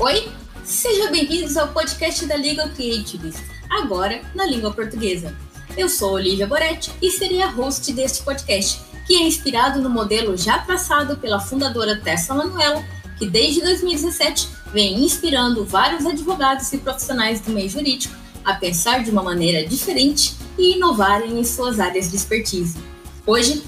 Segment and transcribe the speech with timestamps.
[0.00, 0.28] Oi,
[0.64, 3.34] sejam bem-vindos ao podcast da Legal Creatives,
[3.68, 5.34] agora na língua portuguesa.
[5.76, 10.36] Eu sou Olivia Boretti e serei a host deste podcast, que é inspirado no modelo
[10.36, 12.84] já traçado pela fundadora Tessa Manuela,
[13.18, 19.10] que desde 2017 vem inspirando vários advogados e profissionais do meio jurídico a pensar de
[19.10, 22.78] uma maneira diferente e inovarem em suas áreas de expertise.
[23.26, 23.64] Hoje,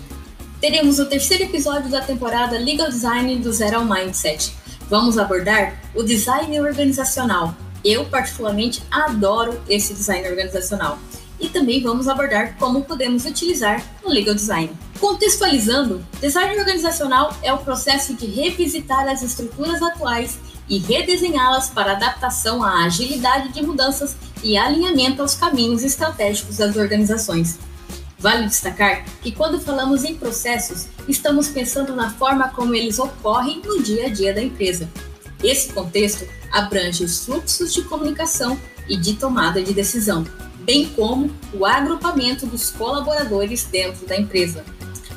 [0.60, 4.59] teremos o terceiro episódio da temporada Legal Design do Zero ao Mindset.
[4.90, 7.54] Vamos abordar o design organizacional.
[7.84, 10.98] Eu, particularmente, adoro esse design organizacional.
[11.38, 14.76] E também vamos abordar como podemos utilizar o Legal Design.
[14.98, 22.60] Contextualizando, design organizacional é o processo de revisitar as estruturas atuais e redesenhá-las para adaptação
[22.60, 27.60] à agilidade de mudanças e alinhamento aos caminhos estratégicos das organizações.
[28.20, 33.82] Vale destacar que quando falamos em processos, estamos pensando na forma como eles ocorrem no
[33.82, 34.90] dia a dia da empresa.
[35.42, 40.26] Esse contexto abrange os fluxos de comunicação e de tomada de decisão,
[40.58, 44.66] bem como o agrupamento dos colaboradores dentro da empresa.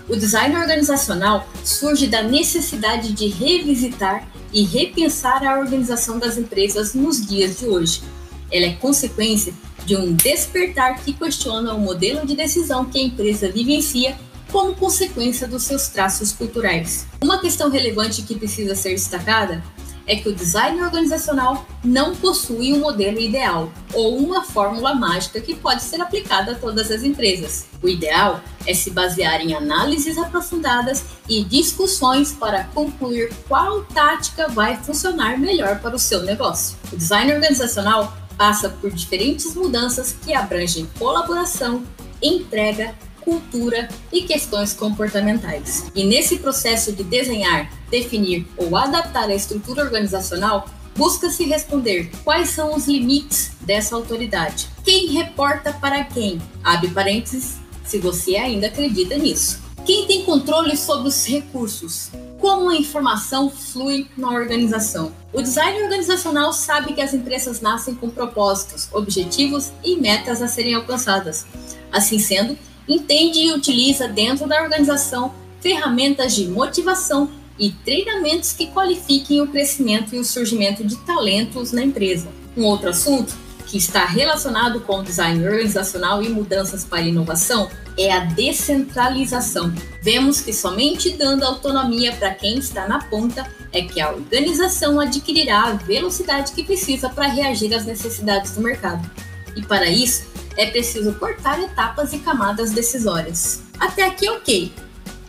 [0.08, 7.26] O design organizacional surge da necessidade de revisitar e repensar a organização das empresas nos
[7.26, 8.02] dias de hoje.
[8.50, 9.54] Ela é consequência
[9.86, 14.18] de um despertar que questiona o modelo de decisão que a empresa vivencia
[14.52, 17.08] como consequência dos seus traços culturais.
[17.24, 19.64] Uma questão relevante que precisa ser destacada
[20.06, 25.56] é que o design organizacional não possui um modelo ideal ou uma fórmula mágica que
[25.56, 27.66] pode ser aplicada a todas as empresas.
[27.82, 34.78] O ideal é se basear em análises aprofundadas e discussões para concluir qual tática vai
[34.78, 36.78] funcionar melhor para o seu negócio.
[36.92, 41.84] O design organizacional passa por diferentes mudanças que abrangem colaboração,
[42.22, 45.92] entrega, cultura e questões comportamentais.
[45.96, 52.76] E nesse processo de desenhar, definir ou adaptar a estrutura organizacional, busca-se responder quais são
[52.76, 54.68] os limites dessa autoridade.
[54.84, 56.42] Quem reporta para quem?
[56.64, 59.62] Abre parênteses, se você ainda acredita nisso.
[59.86, 62.10] Quem tem controle sobre os recursos?
[62.44, 65.14] Como a informação flui na organização?
[65.32, 70.74] O design organizacional sabe que as empresas nascem com propósitos, objetivos e metas a serem
[70.76, 71.46] alcançadas.
[71.90, 79.40] Assim sendo, entende e utiliza dentro da organização ferramentas de motivação e treinamentos que qualifiquem
[79.40, 82.28] o crescimento e o surgimento de talentos na empresa.
[82.58, 83.34] Um outro assunto
[83.74, 87.68] que está relacionado com o design organizacional e mudanças para inovação
[87.98, 89.74] é a descentralização.
[90.00, 95.64] Vemos que somente dando autonomia para quem está na ponta é que a organização adquirirá
[95.64, 99.10] a velocidade que precisa para reagir às necessidades do mercado.
[99.56, 103.64] E para isso, é preciso cortar etapas e camadas decisórias.
[103.80, 104.72] Até aqui, ok.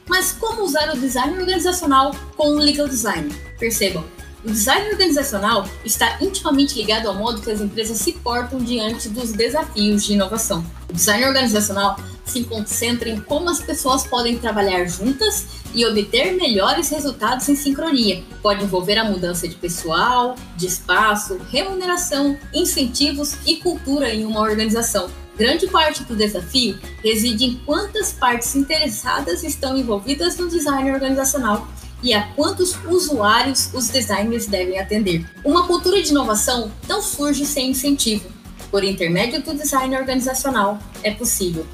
[0.06, 3.34] Mas como usar o design organizacional com o legal design?
[3.58, 4.04] Percebam,
[4.44, 9.32] o design organizacional está intimamente ligado ao modo que as empresas se portam diante dos
[9.32, 10.64] desafios de inovação.
[10.88, 16.90] O design organizacional se concentra em como as pessoas podem trabalhar juntas e obter melhores
[16.90, 18.22] resultados em sincronia.
[18.42, 25.08] Pode envolver a mudança de pessoal, de espaço, remuneração, incentivos e cultura em uma organização.
[25.36, 31.66] Grande parte do desafio reside em quantas partes interessadas estão envolvidas no design organizacional
[32.02, 35.26] e a quantos usuários os designers devem atender.
[35.44, 38.28] Uma cultura de inovação não surge sem incentivo.
[38.70, 41.66] Por intermédio do design organizacional, é possível.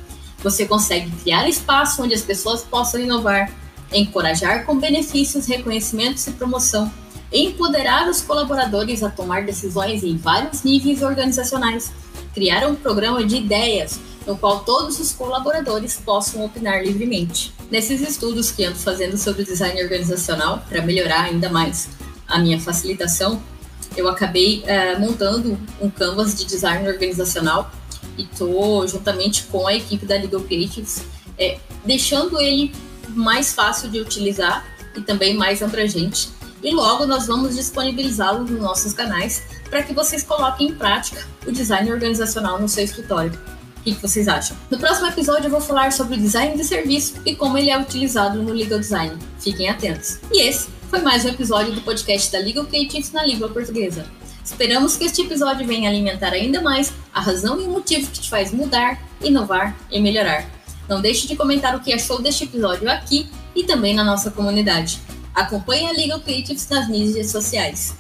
[0.43, 3.53] Você consegue criar espaço onde as pessoas possam inovar,
[3.93, 6.91] encorajar com benefícios, reconhecimentos e promoção,
[7.33, 11.93] empoderar os colaboradores a tomar decisões em vários níveis organizacionais,
[12.35, 17.53] criar um programa de ideias no qual todos os colaboradores possam opinar livremente.
[17.71, 21.89] Nesses estudos que ando fazendo sobre design organizacional, para melhorar ainda mais
[22.27, 23.43] a minha facilitação,
[23.97, 27.71] eu acabei uh, montando um canvas de design organizacional
[28.17, 31.03] e estou, juntamente com a equipe da Legal Creatives,
[31.39, 32.73] é, deixando ele
[33.09, 34.65] mais fácil de utilizar
[34.95, 36.29] e também mais abrangente.
[36.63, 41.53] E logo nós vamos disponibilizá-lo nos nossos canais para que vocês coloquem em prática o
[41.53, 43.33] design organizacional no seu escritório.
[43.95, 44.57] Que vocês acham?
[44.71, 47.79] No próximo episódio eu vou falar sobre o design de serviço e como ele é
[47.79, 49.17] utilizado no legal design.
[49.39, 50.19] Fiquem atentos.
[50.33, 54.07] E esse foi mais um episódio do podcast da Legal Creatives na língua portuguesa.
[54.45, 58.31] Esperamos que este episódio venha alimentar ainda mais a razão e o motivo que te
[58.31, 60.49] faz mudar, inovar e melhorar.
[60.89, 65.01] Não deixe de comentar o que achou deste episódio aqui e também na nossa comunidade.
[65.35, 67.95] Acompanhe a Legal Creatives nas mídias sociais.